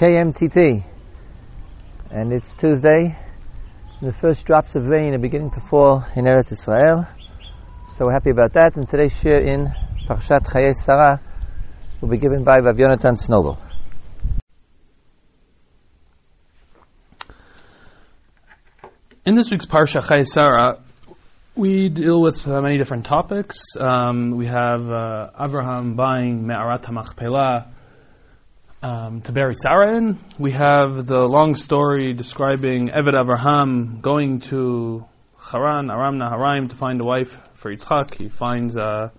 [0.00, 0.82] KMTT,
[2.10, 3.18] and it's Tuesday.
[4.00, 7.06] The first drops of rain are beginning to fall in Eretz Israel,
[7.92, 8.76] so we're happy about that.
[8.76, 9.66] And today's share in
[10.08, 11.20] Parshat Chayei Sarah
[12.00, 13.58] will be given by Rav Yonatan Snowball.
[19.26, 20.78] In this week's Parsha Chayei Sarah,
[21.54, 23.76] we deal with uh, many different topics.
[23.78, 27.66] Um, we have uh, Abraham buying Me'arat HaMachpelah
[28.82, 30.18] um, to bury Sarah in.
[30.38, 35.04] We have the long story describing Eved Abraham going to
[35.38, 38.14] Haran, Aram Naharaim, to find a wife for Yitzchak.
[38.20, 39.10] He finds uh,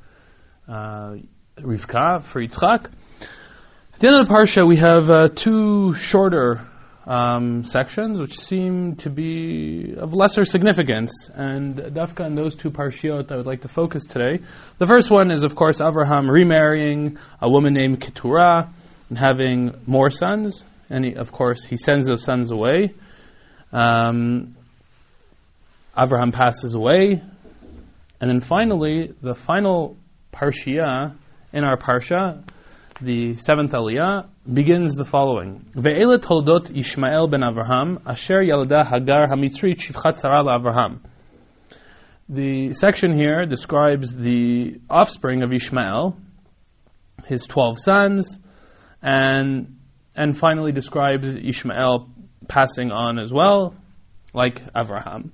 [0.67, 1.15] uh,
[1.57, 2.85] Rivka for Yitzchak.
[2.85, 6.67] At the end of the Parsha, we have uh, two shorter
[7.05, 11.29] um, sections which seem to be of lesser significance.
[11.33, 14.43] And Dafka in those two parshiot, I would like to focus today.
[14.79, 18.71] The first one is, of course, Abraham remarrying a woman named Keturah
[19.11, 20.63] and having more sons.
[20.89, 22.93] And he, of course, he sends those sons away.
[23.73, 24.55] Um,
[25.97, 27.21] Abraham passes away.
[28.21, 29.97] And then finally, the final
[30.31, 31.13] parshiah
[31.51, 32.41] in our parsha,
[33.01, 35.65] the seventh aliyah, begins the following.
[35.75, 40.99] Ve'ele toldot Ishmael ben Avraham, asher yalda Hagar hamitzrit shivchat Avraham.
[42.29, 46.15] The section here describes the offspring of Ishmael,
[47.25, 48.39] his twelve sons,
[49.01, 49.77] and
[50.15, 52.09] and finally describes Ishmael
[52.47, 53.75] passing on as well,
[54.33, 55.31] like Avraham.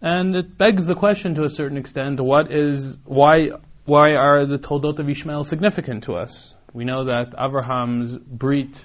[0.00, 3.50] And it begs the question to a certain extent: What is why
[3.84, 6.54] why are the Toldot of Ishmael significant to us?
[6.72, 8.78] We know that Abraham's brit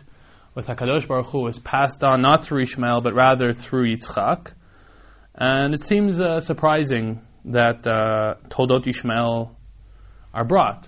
[0.55, 4.51] with Hakadosh Baruch Hu was passed on not through Ishmael but rather through Yitzchak,
[5.35, 9.55] and it seems uh, surprising that uh, Toldot Ishmael
[10.33, 10.87] are brought.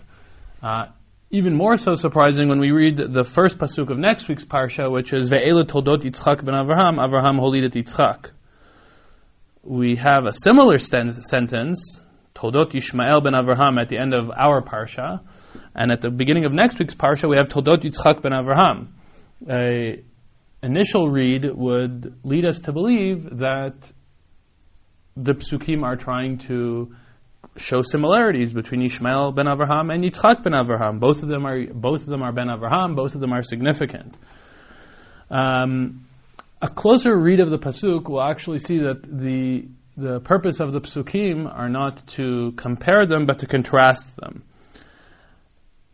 [0.62, 0.88] Uh,
[1.30, 5.12] even more so surprising when we read the first pasuk of next week's parsha, which
[5.12, 8.32] is Ve'ela Toldot Yitzchak ben Avraham, Avraham holidet Yitzchak.
[9.62, 12.02] We have a similar sten- sentence,
[12.34, 15.20] Toldot Yishmael ben Avraham, at the end of our parsha,
[15.76, 18.88] and at the beginning of next week's parsha, we have Toldot Yitzchak ben Avraham.
[19.50, 20.04] A
[20.64, 23.92] initial read would lead us to believe that
[25.18, 26.96] the psukim are trying to
[27.58, 31.00] show similarities between Ishmael ben Avraham and Yitzchak ben Avraham.
[31.00, 32.96] Both of them are both of them are ben Avraham.
[32.96, 34.18] Both of them are significant.
[35.30, 36.08] Um,
[36.62, 40.82] a closer read of the pasuk will actually see that the the purpose of the
[40.82, 44.44] psukim are not to compare them, but to contrast them.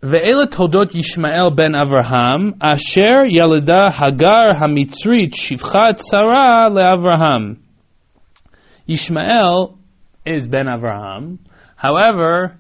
[0.01, 7.59] Ve'ela toldot Yishmael ben Avraham, asher yalida Hagar hamitzrit shivchat Sarah leAvraham.
[8.88, 9.78] Yishmael
[10.25, 11.40] is ben Avraham.
[11.83, 12.57] However,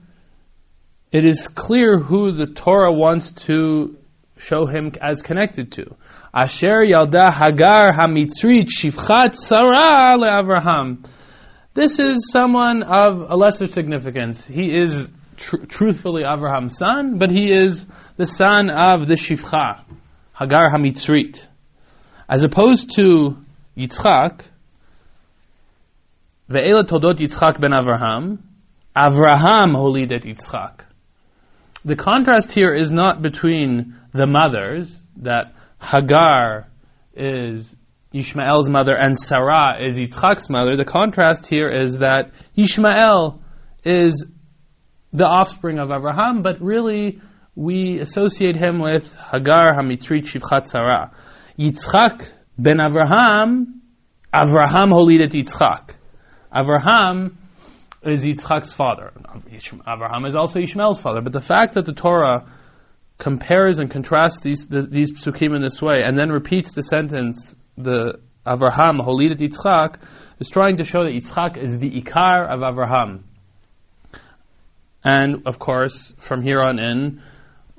[1.09, 3.95] it is clear who the Torah wants to
[4.35, 5.95] show him as connected to.
[6.33, 11.05] Asher yalda Hagar hamitzrit shivchat Sarah leAvraham.
[11.73, 14.45] This is someone of a lesser significance.
[14.45, 19.85] He is tr- truthfully Abraham's son, but he is the son of the Shivcha,
[20.37, 21.47] Hagar Hamitzrit.
[22.27, 23.37] As opposed to
[23.77, 24.41] Yitzchak,
[26.49, 28.39] Ve'ela Toldot Yitzchak ben Avraham,
[28.95, 30.81] Avraham holidet Yitzchak.
[31.83, 36.67] The contrast here is not between the mothers, that Hagar
[37.15, 37.75] is
[38.13, 40.75] Ishmael's mother and Sarah is Yitzchak's mother.
[40.77, 43.41] The contrast here is that Ishmael
[43.83, 44.25] is
[45.11, 47.19] the offspring of Avraham, but really
[47.55, 51.11] we associate him with Hagar Hamitzrit Shivchat Sarah.
[51.57, 53.79] Yitzchak ben Avraham,
[54.31, 55.95] Avraham holidet Yitzchak.
[56.53, 57.37] Avraham
[58.05, 59.11] is Yitzchak's father.
[59.87, 61.21] Abraham is also Ishmael's father.
[61.21, 62.45] But the fact that the Torah
[63.17, 67.55] compares and contrasts these the, these psukim in this way, and then repeats the sentence,
[67.77, 69.97] the Avraham holidet Yitzchak,
[70.39, 73.23] is trying to show that Yitzchak is the ikar of Avraham.
[75.03, 77.21] And of course, from here on in,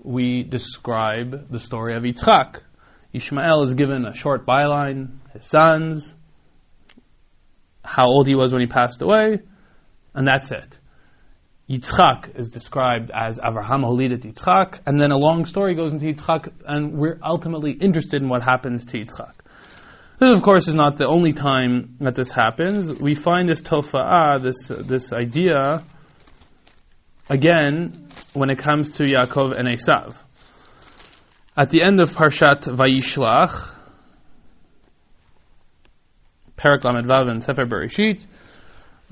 [0.03, 2.61] we describe the story of Yitzchak.
[3.13, 6.15] Ishmael is given a short byline, his sons,
[7.85, 9.41] how old he was when he passed away,
[10.15, 10.79] and that's it.
[11.69, 16.53] Yitzchak is described as Avraham Holidet Yitzchak, and then a long story goes into Yitzchak,
[16.67, 19.33] and we're ultimately interested in what happens to Yitzchak.
[20.19, 22.93] This, of course, is not the only time that this happens.
[22.93, 25.83] We find this tofa'ah, this, this idea,
[27.29, 30.15] again, when it comes to Yaakov and Esav.
[31.57, 33.75] At the end of Parshat Vayishlach,
[36.57, 38.27] Perak Lamed Vav and Sefer Bereshit,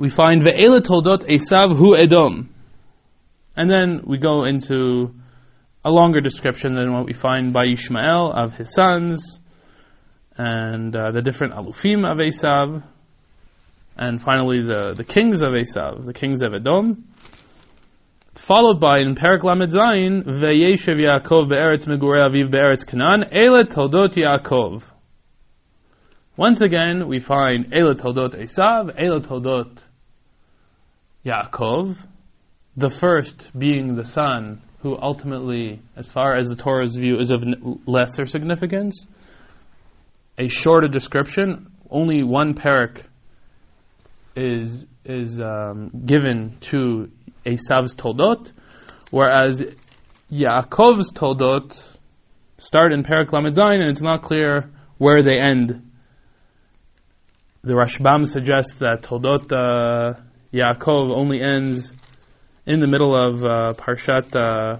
[0.02, 2.52] we find Ve'ela Toldot Esav Hu Edom.
[3.54, 5.14] And then we go into
[5.84, 9.38] a longer description than what we find by Ishmael of his sons
[10.36, 12.82] and uh, the different alufim of Esav,
[13.96, 17.04] and finally the, the kings of Esav, the kings of Edom.
[18.34, 24.14] Followed by in Perak Lamed Zayin, Veyeshev Yaakov be'eretz megurei aviv be'eretz Canaan, Ele toldot
[24.14, 24.82] Yaakov.
[26.36, 29.78] Once again, we find Ele toldot Esav, Ele toldot
[31.24, 31.96] Yaakov,
[32.76, 37.44] the first being the son who ultimately, as far as the Torah's view, is of
[37.86, 39.06] lesser significance.
[40.38, 43.02] A shorter description, only one parak
[44.34, 47.10] is is um, given to
[47.44, 48.52] Esav's Toldot,
[49.10, 49.62] whereas
[50.30, 51.80] Yaakov's Toldot
[52.58, 55.90] start in Parak Lamed and it's not clear where they end.
[57.62, 60.20] The Rashbam suggests that Toldot uh,
[60.52, 61.94] Yaakov only ends
[62.66, 64.78] in the middle of uh, Parshat uh,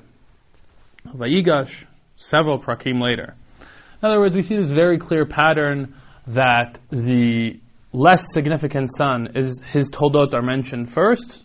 [1.07, 1.85] Vayigash,
[2.17, 3.35] several prakim later.
[4.03, 5.95] In other words, we see this very clear pattern
[6.27, 7.59] that the
[7.93, 11.45] less significant son is his toldot are mentioned first,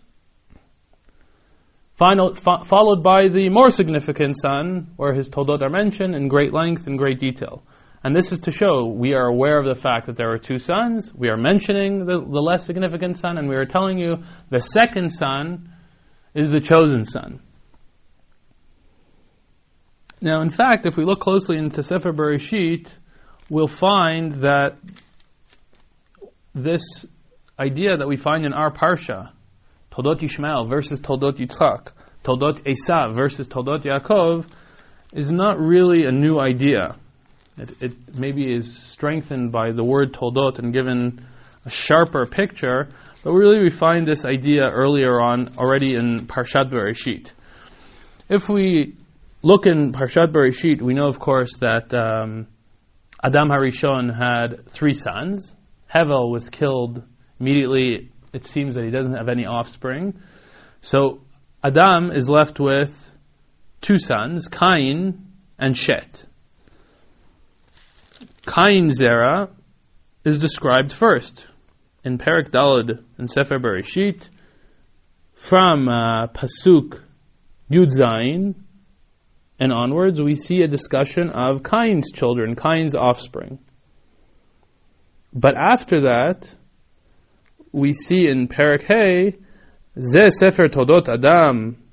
[1.96, 6.54] final, fo- followed by the more significant son, where his toldot are mentioned in great
[6.54, 7.64] length and great detail.
[8.04, 10.60] And this is to show we are aware of the fact that there are two
[10.60, 11.14] sons.
[11.14, 15.10] We are mentioning the, the less significant son, and we are telling you the second
[15.10, 15.74] son
[16.34, 17.42] is the chosen son.
[20.22, 22.90] Now, in fact, if we look closely into Sefer Bereshit,
[23.50, 24.78] we'll find that
[26.54, 27.06] this
[27.60, 29.32] idea that we find in our parsha,
[29.92, 31.92] Toldot Ishmael versus Toldot Yitzchak,
[32.24, 34.48] Toldot Esav versus Toldot Yaakov,
[35.14, 36.96] is not really a new idea.
[37.58, 41.26] It, it maybe is strengthened by the word Toldot and given
[41.66, 42.90] a sharper picture,
[43.24, 47.32] but really we find this idea earlier on already in Parshat Bereshit.
[48.30, 48.96] If we
[49.42, 52.48] look in Parshat Bereshit, we know of course that um,
[53.24, 55.56] Adam Harishon had three sons.
[55.94, 57.04] Hevel was killed
[57.40, 58.12] immediately.
[58.34, 60.20] It seems that he doesn't have any offspring.
[60.82, 61.22] So
[61.64, 63.10] Adam is left with
[63.82, 65.26] two sons, Cain
[65.58, 66.27] and Shet.
[68.48, 69.50] Kain Zera
[70.24, 71.46] is described first
[72.04, 74.30] in Perak Dalad in Sefer Bereshit
[75.34, 77.02] from uh, Pasuk
[77.70, 78.56] Yud Zayin
[79.60, 83.60] and onwards, we see a discussion of Kain's children, Kain's offspring.
[85.34, 86.56] But after that,
[87.72, 89.36] we see in Parakeh,
[90.00, 91.84] Ze Sefer Toldot Adam,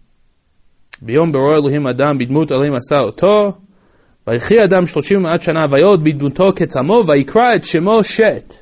[1.02, 3.62] Biyom Bero Elohim Adam Bidmut Elohim Asa Oto,
[4.27, 8.53] ויחי אדם שלושים ומעט שנה ויוד בדמותו כצמו ויקרא את שמו שת.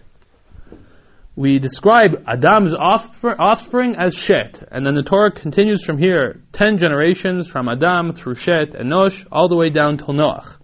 [1.38, 7.48] We describe Adam's offspring as Shet, and then the Torah continues from here, ten generations
[7.48, 10.58] from Adam through Shet and Nosh, all the way down till Noach.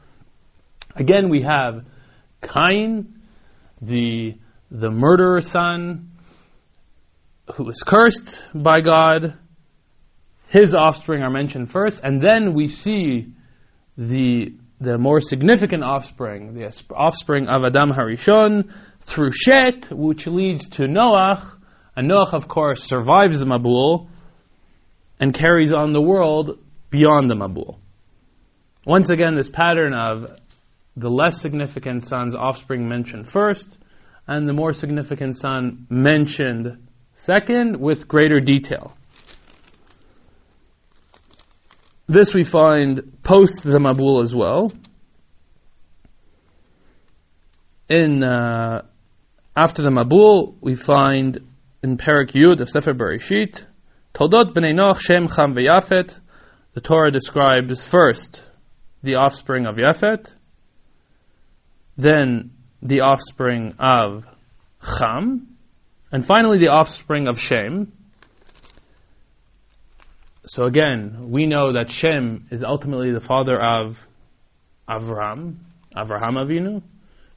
[0.95, 1.85] Again, we have
[2.41, 3.19] Cain,
[3.83, 4.33] the,
[4.71, 6.09] the murderer son,
[7.55, 9.35] who was cursed by God.
[10.47, 13.27] His offspring are mentioned first, and then we see
[13.95, 20.82] the, the more significant offspring, the offspring of Adam Harishon, through Shet, which leads to
[20.84, 21.56] Noach,
[21.96, 24.08] and Noach, of course, survives the Mabul
[25.18, 26.58] and carries on the world
[26.90, 27.78] beyond the Mabul.
[28.86, 30.38] Once again, this pattern of
[30.96, 33.78] the less significant son's offspring mentioned first,
[34.26, 38.94] and the more significant son mentioned second with greater detail.
[42.08, 44.72] This we find post the Mabul as well.
[47.90, 48.82] In uh,
[49.54, 51.40] after the Mabul, we find
[51.82, 53.66] in Perak Yud of Sefer Bereshit,
[54.14, 56.18] Toldot b'nei Noach Shem Cham v'Yafet.
[56.72, 58.42] The Torah describes first
[59.02, 60.32] the offspring of Yafet,
[61.96, 64.24] then the offspring of
[64.98, 65.56] Cham,
[66.10, 67.92] and finally the offspring of Shem.
[70.48, 74.08] So again, we know that Shem is ultimately the father of
[74.88, 75.56] Avram,
[75.94, 76.82] Avraham Avinu.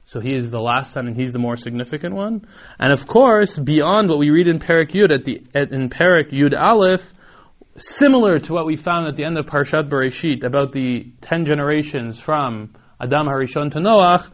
[0.04, 2.46] So he is the last son and he's the more significant one.
[2.78, 6.30] And of course, beyond what we read in Perak Yud, at the, at, in Perak
[6.30, 7.12] Yud Aleph,
[7.76, 12.18] similar to what we found at the end of Parshat Bereshit about the ten generations
[12.18, 14.30] from Adam Harishon to Noach,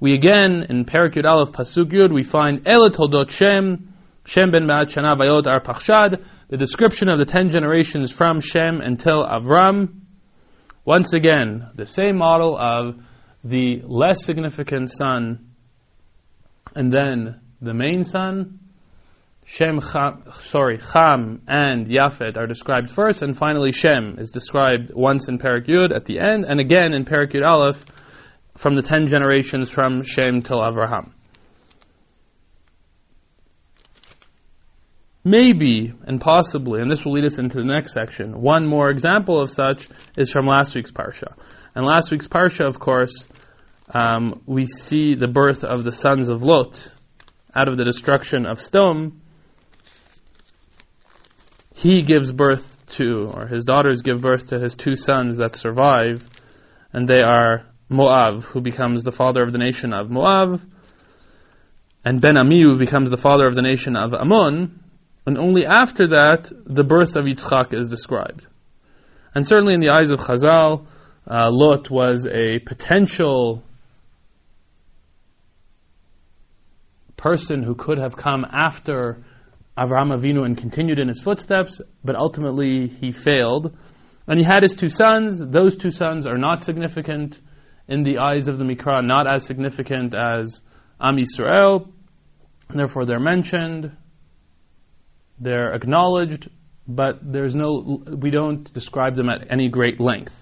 [0.00, 3.92] we again, in Perak Yud Aleph Pasuk Yud, we find El Toldot Shem,
[4.24, 8.82] Shem ben Ma'at Shana Vayot Ar Pachshad, the description of the ten generations from Shem
[8.82, 10.02] until Avram.
[10.84, 12.96] Once again, the same model of
[13.42, 15.48] the less significant son
[16.74, 18.58] and then the main son,
[19.46, 25.28] Shem, Cham, sorry, Cham and Yafet are described first, and finally Shem is described once
[25.28, 27.82] in Perak Yud at the end, and again in Perak Yud Aleph
[28.58, 31.12] from the ten generations from Shem till Avraham.
[35.24, 39.40] Maybe and possibly, and this will lead us into the next section, one more example
[39.40, 41.34] of such is from last week's Parsha.
[41.74, 43.24] And last week's Parsha, of course,
[43.94, 46.90] um, we see the birth of the sons of Lot
[47.54, 49.18] out of the destruction of Sdom.
[51.74, 56.28] He gives birth to, or his daughters give birth to his two sons that survive,
[56.92, 60.60] and they are Moab, who becomes the father of the nation of Moab,
[62.04, 64.81] and Ben Ami, who becomes the father of the nation of Ammon,
[65.26, 68.46] and only after that the birth of Yitzchak is described.
[69.34, 70.86] And certainly in the eyes of Chazal,
[71.30, 73.62] uh, Lot was a potential
[77.16, 79.22] person who could have come after
[79.78, 83.76] Avraham Avinu and continued in his footsteps, but ultimately he failed.
[84.26, 85.44] And he had his two sons.
[85.46, 87.40] Those two sons are not significant
[87.88, 90.62] in the eyes of the Mikra, not as significant as
[91.00, 91.90] Am Yisrael.
[92.68, 93.96] Therefore, they're mentioned,
[95.42, 96.48] they're acknowledged,
[96.86, 100.34] but there's no, we don't describe them at any great length.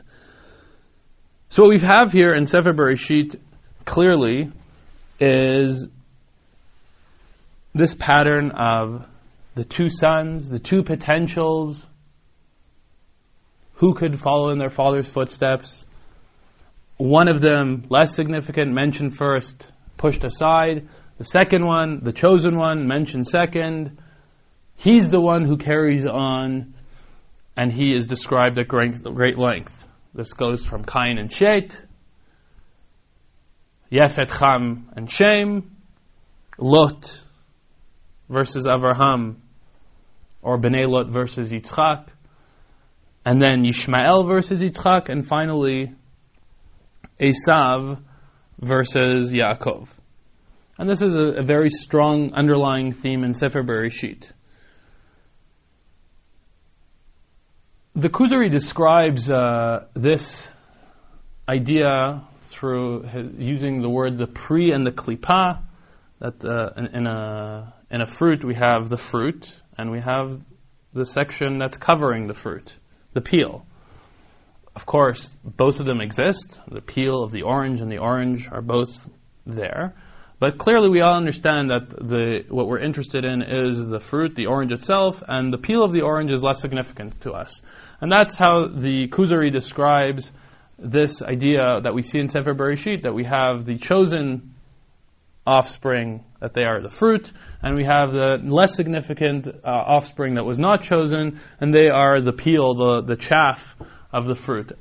[1.49, 3.37] So what we have here in Sefer Bereshit
[3.85, 4.53] clearly
[5.19, 5.89] is
[7.75, 9.07] this pattern of
[9.55, 11.87] the two sons, the two potentials,
[13.75, 15.87] who could follow in their father's footsteps.
[16.99, 20.89] One of them, less significant, mentioned first, pushed aside.
[21.19, 23.99] The second one, the chosen one, mentioned second.
[24.81, 26.73] He's the one who carries on,
[27.55, 29.87] and he is described at great, length.
[30.15, 31.79] This goes from Cain and Shet,
[33.93, 35.77] Yefet Cham and Shem,
[36.57, 37.23] Lot
[38.31, 39.37] versus Avraham,
[40.41, 42.07] or Bnei Lot versus Yitzchak,
[43.27, 45.93] and then Yishmael versus Yitzchak, and finally
[47.21, 48.03] Esav
[48.59, 49.89] versus Yaakov.
[50.79, 54.33] And this is a, a very strong underlying theme in Sefer Bereshit.
[57.97, 60.47] The Kuzari describes uh, this
[61.49, 65.65] idea through his, using the word the pri and the klipa,
[66.21, 70.41] that uh, in, in, a in a fruit we have the fruit and we have
[70.93, 72.73] the section that's covering the fruit,
[73.13, 73.67] the peel.
[74.77, 76.61] Of course, both of them exist.
[76.71, 79.09] The peel of the orange and the orange are both
[79.47, 79.97] there.
[80.41, 84.47] But clearly, we all understand that the what we're interested in is the fruit, the
[84.47, 87.61] orange itself, and the peel of the orange is less significant to us.
[88.01, 90.33] And that's how the Kuzari describes
[90.79, 94.55] this idea that we see in Sefer Bereshit, that we have the chosen
[95.47, 97.31] offspring, that they are the fruit,
[97.63, 102.23] and we have the less significant uh, offspring that was not chosen, and they are
[102.23, 103.77] the peel, the, the chaff
[104.11, 104.73] of the fruit.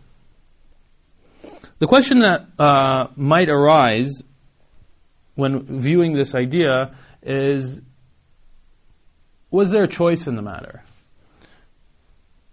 [1.79, 4.23] The question that uh, might arise
[5.39, 7.81] when viewing this idea is
[9.51, 10.83] was there a choice in the matter?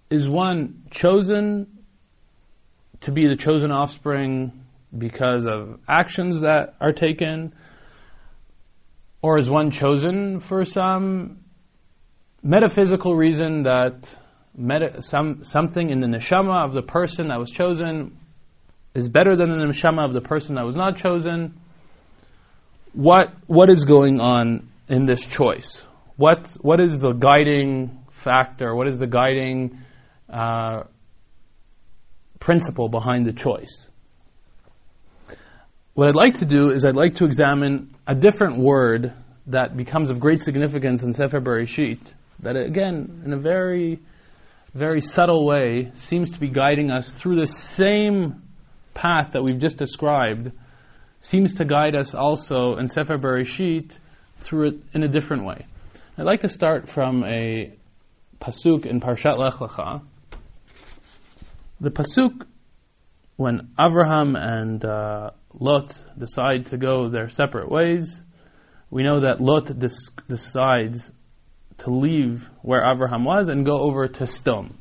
[0.08, 1.84] Is one chosen
[3.00, 4.64] to be the chosen offspring
[4.96, 7.54] because of actions that are taken?
[9.20, 11.44] Or is one chosen for some
[12.42, 14.08] metaphysical reason that
[14.56, 18.16] meta, some, something in the neshama of the person that was chosen
[18.94, 21.60] is better than the neshama of the person that was not chosen?
[22.96, 25.86] What, what is going on in this choice?
[26.16, 28.74] What, what is the guiding factor?
[28.74, 29.80] What is the guiding
[30.30, 30.84] uh,
[32.40, 33.90] principle behind the choice?
[35.92, 39.12] What I'd like to do is I'd like to examine a different word
[39.48, 42.00] that becomes of great significance in Sefer Bereshit,
[42.40, 44.00] that again, in a very,
[44.72, 48.42] very subtle way, seems to be guiding us through the same
[48.94, 50.50] path that we've just described,
[51.26, 53.90] seems to guide us also in Sefer Bereshit
[54.38, 55.66] through it in a different way.
[56.16, 57.72] I'd like to start from a
[58.40, 60.02] pasuk in Parshat Lech Lecha.
[61.80, 62.46] The pasuk
[63.34, 68.20] when Avraham and uh, Lot decide to go their separate ways,
[68.88, 71.10] we know that Lot dis- decides
[71.78, 74.74] to leave where Abraham was and go over to Sdom.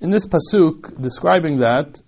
[0.00, 2.00] In this pasuk describing that,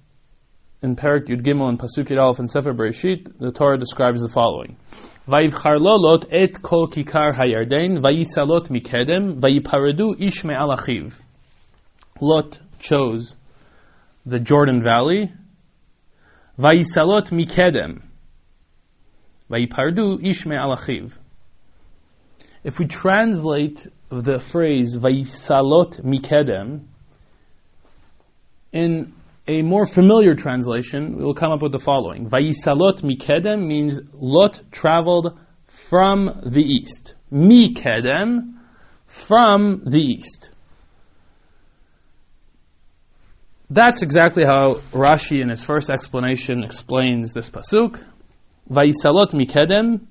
[0.83, 4.29] in Perak Yud Gimel and Pasuk Yud Aleph and Sefer Bereshit, the Torah describes the
[4.29, 4.77] following:
[5.27, 10.77] Vayivchar Lot et kol kikar vayisalot mikedem, vayiparedu ish me'al.
[12.21, 13.37] Lot chose
[14.25, 15.33] the Jordan Valley
[16.59, 18.03] Vayisalot mikedem.
[19.51, 21.13] Vayipardu ishme alachiv.
[22.65, 26.87] if we translate the phrase Vayisalot Mikedem
[28.73, 29.13] in
[29.49, 32.29] a more familiar translation, we will come up with the following.
[32.29, 37.15] Vayisalot Mikedem means Lot traveled from the east.
[37.33, 38.55] Mikedem,
[39.07, 40.51] from the east.
[43.69, 48.01] That's exactly how Rashi in his first explanation explains this pasuk.
[48.71, 50.07] Vayisalot mikedem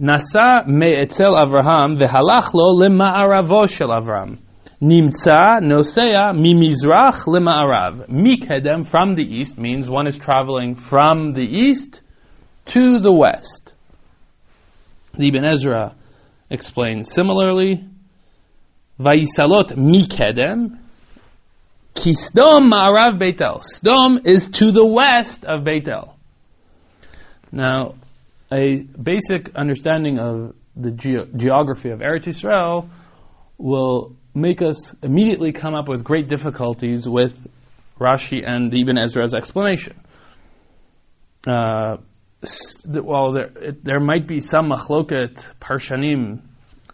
[0.00, 4.38] nasa me'etzel Avraham vehalach lo lema'aravo shel Avram.
[4.82, 8.08] Nimtza nosea mimizrach lema'arav.
[8.08, 12.00] Mikedem from the east means one is traveling from the east
[12.66, 13.74] to the west.
[15.18, 15.94] The Ibn Ezra
[16.48, 17.84] explains similarly.
[18.98, 20.78] Vayisalot mikedem
[21.94, 23.62] Ki Sdom Ma'arav Beitel.
[23.62, 26.14] Sdom is to the west of Beitel.
[27.52, 27.96] Now,
[28.52, 32.88] a basic understanding of the ge- geography of Eretz Yisrael
[33.58, 37.34] will make us immediately come up with great difficulties with
[37.98, 40.00] Rashi and Ibn Ezra's explanation.
[41.46, 41.98] Uh,
[42.86, 46.40] well, there, it, there might be some machloket parshanim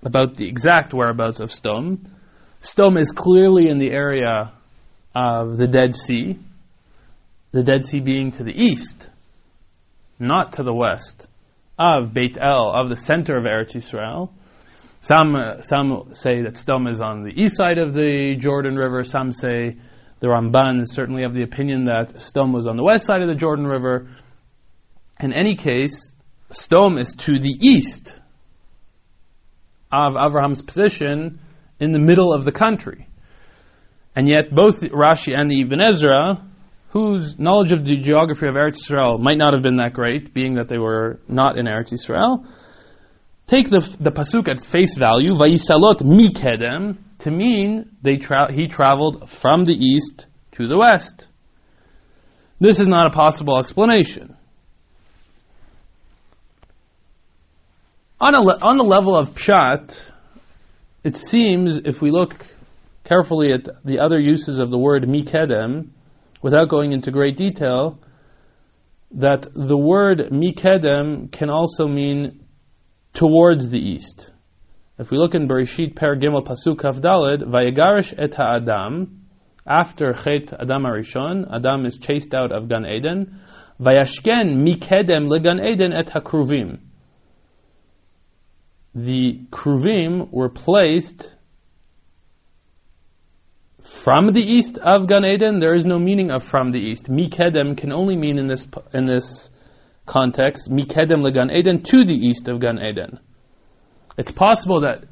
[0.03, 2.09] about the exact whereabouts of Sdom.
[2.61, 4.53] Sdom is clearly in the area
[5.15, 6.39] of the Dead Sea,
[7.53, 9.09] the Dead Sea being to the east,
[10.19, 11.29] not to the west,
[11.79, 14.31] of Beit El, of the center of Eretz Yisrael.
[15.07, 19.05] Some, uh, some say that Sdom is on the east side of the Jordan River.
[19.05, 19.77] Some say
[20.19, 23.29] the Ramban is certainly of the opinion that Sdom was on the west side of
[23.29, 24.09] the Jordan River.
[25.21, 26.11] In any case,
[26.51, 28.21] Sdom is to the east
[29.93, 31.39] of Abraham's position
[31.79, 33.07] in the middle of the country.
[34.17, 36.45] And yet, both Rashi and the Ibn Ezra,
[36.89, 40.55] whose knowledge of the geography of Eretz Israel might not have been that great, being
[40.55, 42.45] that they were not in Eretz Israel,
[43.47, 49.29] take the, the pasuk at face value, Vayisalot mikedem, to mean they tra- he traveled
[49.31, 51.29] from the east to the west.
[52.59, 54.37] This is not a possible explanation.
[58.19, 60.11] On, a le- on the level of pshat,
[61.05, 62.35] it seems, if we look
[63.05, 65.91] carefully at the other uses of the word mikedem,
[66.43, 67.99] without going into great detail,
[69.13, 72.46] that the word mikedem can also mean
[73.17, 74.31] towards the east.
[74.99, 79.27] If we look in Bereshit Per Gimel Pasuk Kaf Daled, Vayegarish et ha'adam,
[79.67, 83.41] after Chet Adam Arishon, Adam is chased out of Gan Eden,
[83.81, 86.79] Vayashken mikedem legan Eden et hakruvim.
[88.95, 91.35] The kruvim were placed
[93.81, 97.09] from the east of Gan Eden, there is no meaning of from the east.
[97.09, 99.49] Mikedem can only mean in this in this
[100.07, 103.19] context, Mikedem le Gan Eden to the east of Gan Eden.
[104.17, 105.05] It's possible that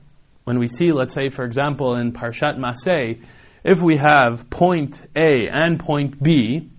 [0.45, 3.23] when we see, let's say, for example, in Parshat Maseh,
[3.65, 6.71] if we have point A and point B,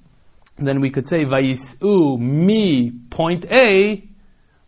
[0.57, 4.07] then we could say Vayisu mi point A,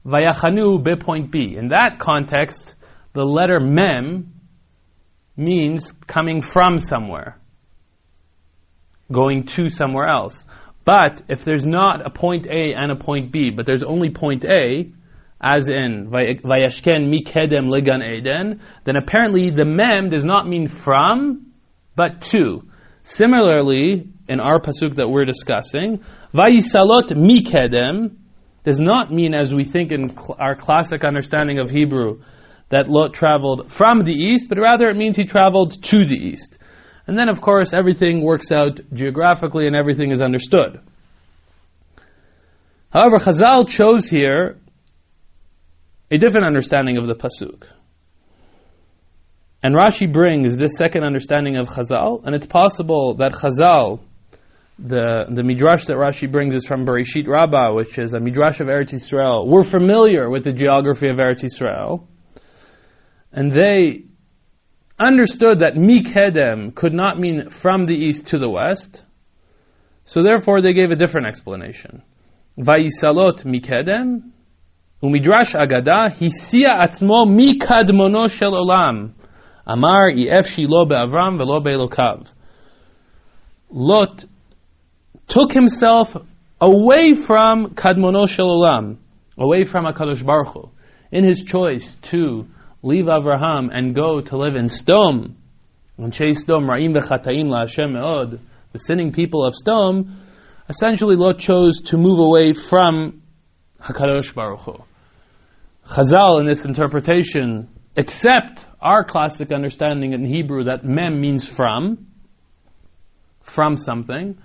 [0.05, 1.55] Vayachanu be point B.
[1.57, 2.75] In that context,
[3.13, 4.33] the letter Mem
[5.35, 7.37] means coming from somewhere,
[9.11, 10.45] going to somewhere else.
[10.87, 14.45] But if there's not a point A and a point B, but there's only point
[14.45, 14.89] A,
[15.41, 21.51] as in Vayashken Mikedem Legan Eden, then apparently the mem does not mean from,
[21.97, 22.61] but to.
[23.03, 28.15] Similarly, in our pasuk that we're discussing, Vayisalot Mikedem
[28.63, 32.21] does not mean as we think in cl- our classic understanding of Hebrew
[32.69, 36.57] that Lot traveled from the east, but rather it means he traveled to the east.
[37.07, 40.81] And then, of course, everything works out geographically and everything is understood.
[42.89, 44.57] However, Chazal chose here
[46.11, 47.63] a different understanding of the Pasuk.
[49.63, 53.99] And Rashi brings this second understanding of Chazal, and it's possible that Chazal,
[54.77, 58.67] the, the midrash that Rashi brings is from Bereshit Rabbah, which is a midrash of
[58.67, 59.47] Eretz Yisrael.
[59.47, 62.05] We're familiar with the geography of Eretz Yisrael,
[63.31, 64.03] and they
[64.99, 69.05] understood that mikedem could not mean from the east to the west.
[70.05, 72.01] So therefore they gave a different explanation.
[72.57, 74.31] Vayisalot mikedem,
[75.03, 79.13] umidrash agada, hisia atzmo mikadmono shel olam.
[79.65, 82.27] Amar if shilo be'avram velo be'elokav.
[83.69, 84.25] Lot
[85.27, 86.15] took himself
[86.59, 88.97] away from kadmono shel olam,
[89.37, 90.71] away from HaKadosh Baruch Hu,
[91.11, 92.47] in his choice to
[92.87, 95.33] leave Avraham and go to live in Sdom,
[95.97, 98.39] and chase Sdom, Ra'im v'chataim la'Hashem me'od,
[98.71, 100.15] the sinning people of Sdom,
[100.69, 103.21] essentially Lot chose to move away from
[103.81, 104.83] HaKadosh Baruch Hu.
[105.85, 112.07] Chazal in this interpretation accept our classic understanding in Hebrew that mem means from,
[113.41, 114.37] from something.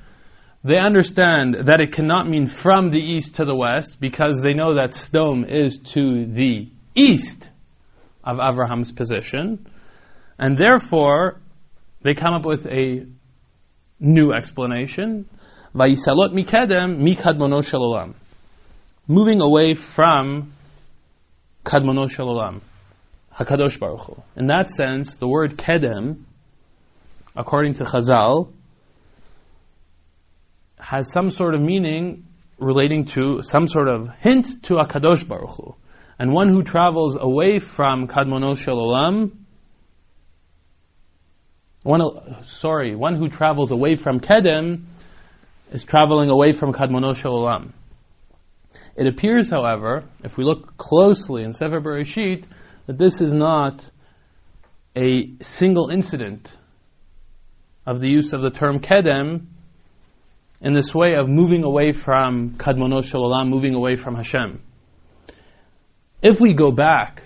[0.65, 4.75] They understand that it cannot mean from the east to the west because they know
[4.75, 7.51] that Sdom is to the east
[8.25, 9.67] of Abraham's position.
[10.39, 11.41] And therefore,
[12.03, 13.07] they come up with a
[14.01, 15.29] new explanation.
[15.75, 18.15] Vayisalot mikedem mikadmono shalolam.
[19.07, 20.53] Moving away from
[21.65, 22.61] kadmono.
[23.35, 24.23] Hakadosh Baruch Hu.
[24.37, 26.25] In that sense, the word kedem,
[27.35, 28.53] according to Chazal,
[30.79, 32.25] has some sort of meaning
[32.59, 35.75] relating to some sort of hint to Hakadosh Baruch Hu.
[36.23, 39.33] And one who travels away from kadmono shalolam,
[41.83, 44.85] one, sorry, one who travels away from kedem
[45.73, 47.73] is traveling away from kadmono shalolam.
[48.95, 52.45] It appears, however, if we look closely in Sefer Bereshit,
[52.87, 53.85] that this is not
[54.97, 56.57] a single incident
[57.85, 59.47] of the use of the term kedem
[60.61, 64.63] in this way of moving away from kadmono shalolam, moving away from Hashem.
[66.23, 67.25] If we go back,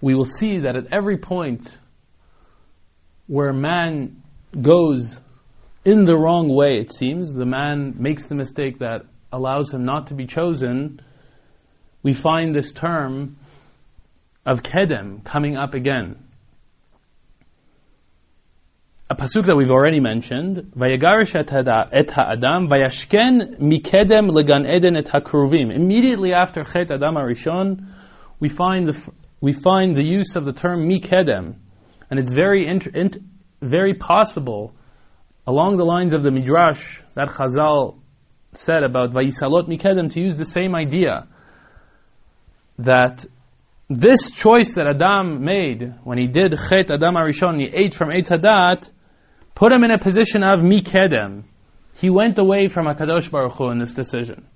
[0.00, 1.68] we will see that at every point
[3.26, 4.22] where man
[4.60, 5.20] goes
[5.84, 10.06] in the wrong way, it seems, the man makes the mistake that allows him not
[10.08, 11.00] to be chosen,
[12.02, 13.38] we find this term
[14.46, 16.22] of Kedem coming up again.
[19.10, 25.70] A pasuk that we've already mentioned, Vayagarish et ha'adam, Vayashken mikedem legan eden et hakruvim.
[25.74, 27.86] Immediately after Chet Adam Arishon,
[28.40, 29.12] we find the,
[29.42, 31.56] we find the use of the term mikedem.
[32.08, 33.18] And it's very, int- int-
[33.60, 34.74] very possible,
[35.46, 38.00] along the lines of the Midrash that Chazal
[38.54, 41.28] said about Vayisalot mikedem, to use the same idea.
[42.78, 43.26] That
[43.88, 48.28] this choice that Adam made when he did Chet Adam Arishon, he ate from Eitz
[48.28, 48.90] Hadat,
[49.54, 51.44] put him in a position of Mikedem.
[51.94, 54.46] He went away from HaKadosh Baruch Hu in this decision.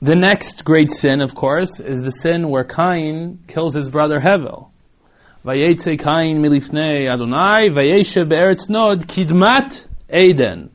[0.00, 4.68] The next great sin, of course, is the sin where Cain kills his brother Hevel.
[5.44, 10.70] Vayetze Cain milifnei Adonai, vayeshe be'eretz nod, kidmat Eden.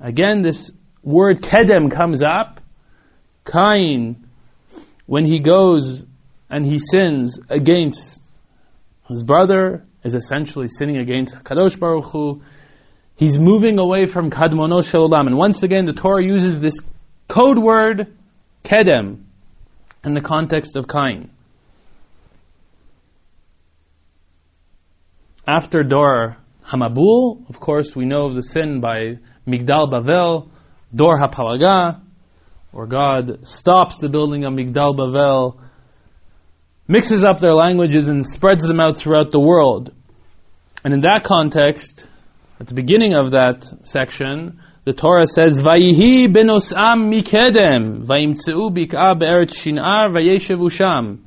[0.00, 0.70] Again, this
[1.02, 2.60] word kedem comes up.
[3.50, 4.21] Cain
[5.06, 6.04] when he goes
[6.50, 8.20] and he sins against
[9.08, 12.42] his brother, is essentially sinning against Kadosh Baruch Hu.
[13.16, 15.26] He's moving away from Kadmono Shalom.
[15.26, 16.78] And once again, the Torah uses this
[17.28, 18.16] code word,
[18.64, 19.24] Kedem,
[20.04, 21.30] in the context of Cain.
[25.46, 26.36] After Dor
[26.66, 30.48] Hamabul, of course, we know of the sin by Migdal Bavel,
[30.94, 32.00] Dor HaPalaga,
[32.72, 35.60] or God stops the building of Migdal Bavel,
[36.88, 39.92] mixes up their languages and spreads them out throughout the world.
[40.84, 42.06] And in that context,
[42.58, 49.54] at the beginning of that section, the Torah says, "Vayihi benosam mikedem, vayimtzeu bik'a be'eretz
[49.54, 51.24] shin'ar vayeshevu sham."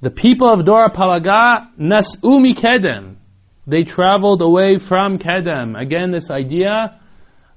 [0.00, 3.16] The people of Dor Palaga nas'u mikedem.
[3.66, 5.80] They traveled away from Kedem.
[5.80, 6.98] Again, this idea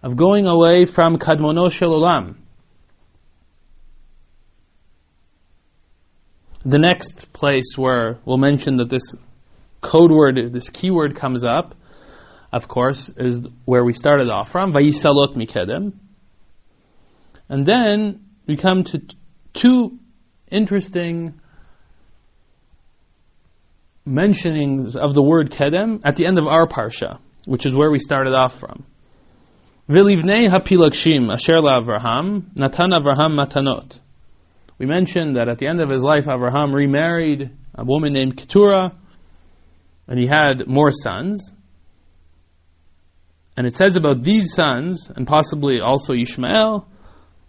[0.03, 2.35] of going away from Kadmono Olam.
[6.65, 9.13] The next place where we'll mention that this
[9.81, 11.75] code word, this keyword comes up,
[12.51, 15.93] of course, is where we started off from, Vayisalot Mikedem.
[17.49, 19.01] And then we come to
[19.53, 19.99] two
[20.49, 21.39] interesting
[24.07, 27.99] mentionings of the word Kedem at the end of our Parsha, which is where we
[27.99, 28.85] started off from.
[29.89, 31.61] Vilivnei hapilakshim asher
[32.55, 33.99] natan Avraham matanot.
[34.77, 38.93] We mentioned that at the end of his life, Abraham remarried a woman named Keturah,
[40.07, 41.53] and he had more sons.
[43.57, 46.87] And it says about these sons, and possibly also Ishmael,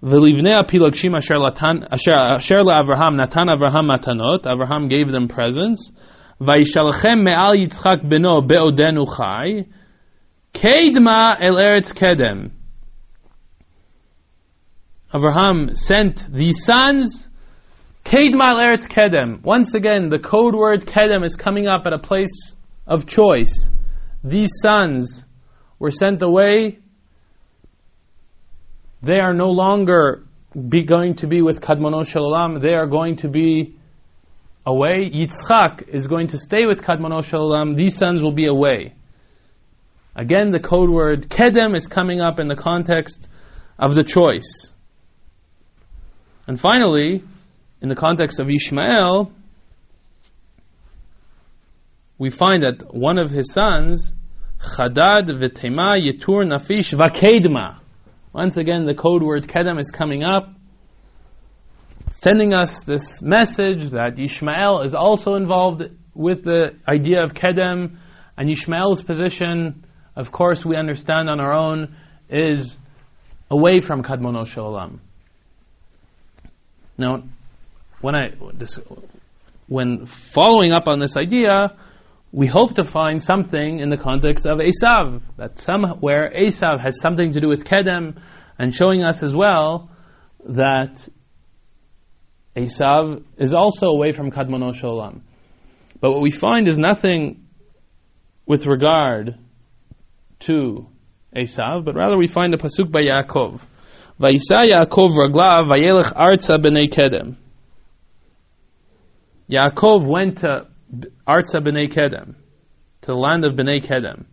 [0.02, 4.42] V'livnei apilagshim asher Avraham natan Avraham matanot.
[4.44, 5.90] Avraham gave them presents.
[6.40, 9.66] Vayishalachem me'al Yitzchak beno be'odenu chai.
[10.52, 12.52] Kedma el eretz kedem.
[15.12, 17.30] Avraham sent these sons,
[18.04, 19.42] Kedmal Eretz Kedem.
[19.42, 22.54] Once again, the code word Kedem is coming up at a place
[22.86, 23.70] of choice.
[24.24, 25.24] These sons
[25.78, 26.78] were sent away.
[29.02, 30.24] They are no longer
[30.68, 32.60] be going to be with Kadmono Shalom.
[32.60, 33.76] They are going to be
[34.64, 35.10] away.
[35.10, 37.74] Yitzchak is going to stay with Kadmono Shalom.
[37.74, 38.94] These sons will be away.
[40.16, 43.28] Again, the code word Kedem is coming up in the context
[43.78, 44.72] of the choice.
[46.46, 47.24] And finally,
[47.80, 49.32] in the context of Ishmael,
[52.18, 54.14] we find that one of his sons,
[54.60, 57.78] Chadad v'tema yetur nafish vakedma.
[58.32, 60.48] Once again, the code word kedem is coming up,
[62.12, 65.82] sending us this message that Ishmael is also involved
[66.14, 67.96] with the idea of kedem,
[68.36, 71.96] and Ishmael's position, of course, we understand on our own,
[72.30, 72.76] is
[73.50, 75.00] away from kadmono shalom.
[76.98, 77.22] Now,
[78.00, 78.78] when I this,
[79.66, 81.76] when following up on this idea,
[82.32, 87.32] we hope to find something in the context of Esav, that somewhere Esav has something
[87.32, 88.20] to do with Kedem,
[88.58, 89.90] and showing us as well
[90.44, 91.08] that
[92.56, 95.20] Esav is also away from Kadmono Sholam.
[96.00, 97.46] But what we find is nothing
[98.46, 99.38] with regard
[100.40, 100.86] to
[101.34, 103.60] Esav, but rather we find a pasuk by Yaakov.
[104.20, 107.36] Vayisa Yaakov raglav vayelech arza b'nei kedem.
[109.50, 110.66] Yaakov went to
[111.26, 112.34] Arza b'nei Kedem,
[113.02, 114.24] to the land of b'nei Kedem.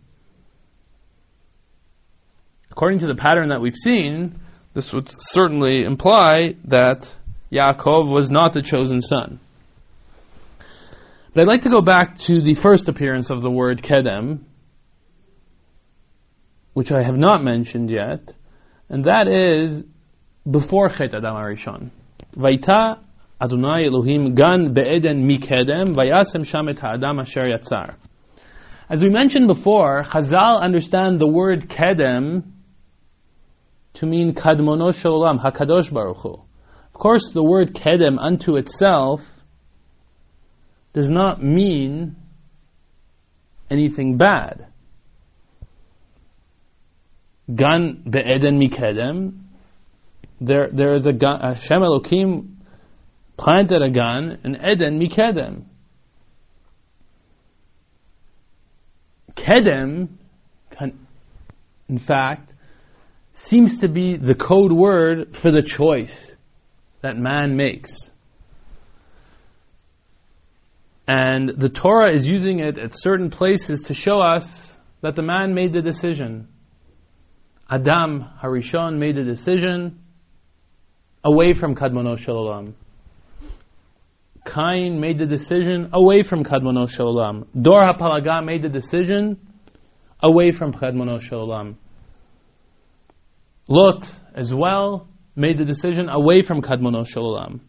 [2.70, 4.40] According to the pattern that we've seen,
[4.72, 7.14] this would certainly imply that
[7.52, 9.38] Yaakov was not the chosen son.
[11.32, 14.40] But I'd like to go back to the first appearance of the word Kedem,
[16.72, 18.34] which I have not mentioned yet,
[18.94, 19.84] and that is
[20.48, 21.90] before Chet Adam Arishon.
[22.36, 23.00] Vaita
[23.40, 27.96] Adonai Elohim gan be'eden mikedem vayasem sham et ha'adam asher yatzar.
[28.88, 32.44] As we mentioned before, Chazal understand the word kedem
[33.94, 36.34] to mean kadmono sholam, hakadosh baruch Hu.
[36.34, 39.22] Of course, the word kedem unto itself
[40.92, 42.14] does not mean
[43.68, 44.68] anything bad.
[47.52, 49.40] Gan be'eden mikedem.
[50.40, 52.58] There, there is a, a Shem Elohim
[53.36, 55.64] planted a gun in Eden mikedem.
[59.34, 60.08] Kedem,
[61.88, 62.54] in fact,
[63.34, 66.32] seems to be the code word for the choice
[67.02, 68.12] that man makes.
[71.06, 75.52] And the Torah is using it at certain places to show us that the man
[75.52, 76.48] made the decision.
[77.68, 80.00] Adam Harishon made a decision
[81.24, 82.74] away from Kadmono Shalom.
[84.44, 87.46] Cain made the decision away from Kadmono Shalom.
[87.58, 89.40] Dor HaPalaga made the decision
[90.22, 91.78] away from Kadmono Shalom.
[93.66, 97.62] Lot as well made the decision away from Kadmono Shalom.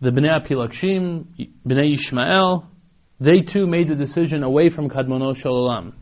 [0.00, 2.70] The Bnei Apilakshim, Bnei Ishmael,
[3.18, 5.94] they too made the decision away from Kadmono Shalom.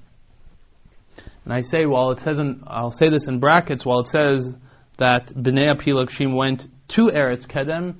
[1.46, 4.52] And I say, while it says, in, I'll say this in brackets, while it says
[4.98, 7.94] that Bnei Apilakshim went to Eretz Kedem,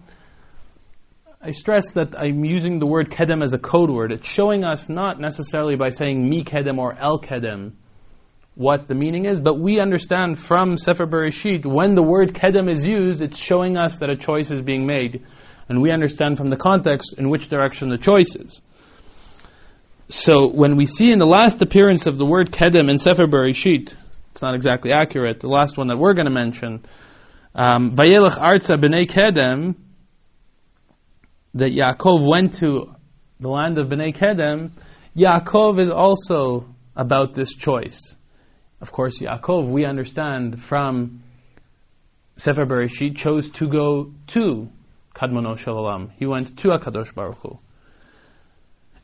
[1.40, 4.10] I stress that I'm using the word kedem as a code word.
[4.10, 7.74] It's showing us not necessarily by saying mi kedem or el kedem
[8.56, 12.84] what the meaning is, but we understand from Sefer Bereshit when the word kedem is
[12.84, 15.24] used, it's showing us that a choice is being made,
[15.68, 18.60] and we understand from the context in which direction the choice is.
[20.08, 23.94] So when we see in the last appearance of the word kedem in Sefer Bereshit,
[24.30, 25.40] it's not exactly accurate.
[25.40, 26.84] The last one that we're going to mention,
[27.54, 29.76] um, Vayelach arza b'nei kedem
[31.54, 32.94] that Yaakov went to
[33.40, 34.72] the land of Bnei Kedem,
[35.16, 38.16] Yaakov is also about this choice.
[38.80, 41.22] Of course, Yaakov, we understand from
[42.36, 44.68] Sefer Bereshit, chose to go to
[45.14, 46.12] Kadmono Shalom.
[46.18, 47.58] He went to Akadosh Baruch Hu.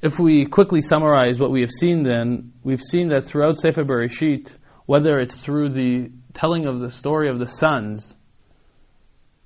[0.03, 4.53] If we quickly summarize what we have seen then, we've seen that throughout Sefer Bereshit,
[4.85, 8.13] whether it's through the telling of the story of the sons,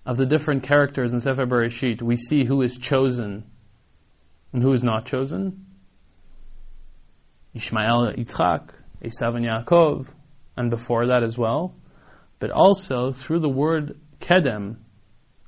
[0.06, 3.44] of the different characters in Sefer Bereshit, we see who is chosen
[4.54, 5.66] and who is not chosen.
[7.54, 8.70] Ishmael, Yitzchak,
[9.04, 10.06] Esav and Yaakov,
[10.56, 11.74] and before that as well.
[12.38, 14.76] But also through the word Kedem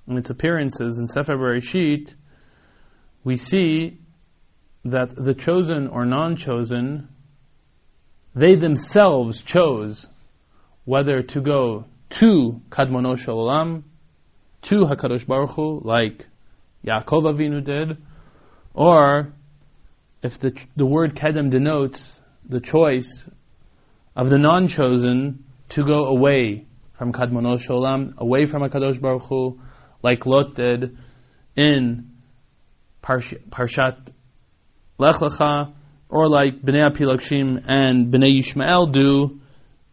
[0.07, 2.13] and its appearances in Sefer Bereshit,
[3.25, 4.01] we see
[4.91, 7.09] that the chosen or non-chosen,
[8.35, 10.07] they themselves chose
[10.85, 13.83] whether to go to Kadmono Olam
[14.63, 16.27] to Hakadosh Baruch Hu, like
[16.87, 17.99] Yaakov Avinu did,
[18.75, 19.33] or
[20.23, 23.29] if the the word kedem denotes the choice
[24.17, 29.61] of the non-chosen to go away from Kadmono Sholam, away from Hakadosh Baruch Hu,
[30.03, 30.99] like Lot did
[31.57, 32.11] in
[33.03, 33.97] Parshat
[34.99, 35.73] Lech Lecha,
[36.09, 39.41] or like Bnei Apilakshim and Bnei Yishmael do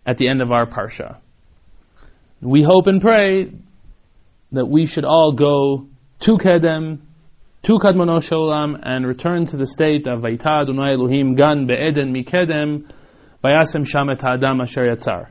[0.05, 1.19] at the end of our Parsha.
[2.41, 3.51] We hope and pray
[4.51, 5.87] that we should all go
[6.21, 7.01] to Kedem,
[7.63, 12.91] to Kadmono Sholam, and return to the state of Vaita Adonai Elohim Gan Be'eden Mikedem,
[13.43, 15.29] Vayasem Shamet Ha'adam Asher Yatzar.